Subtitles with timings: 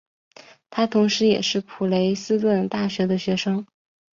[0.71, 3.67] 他同时也是普雷斯顿大学的学生。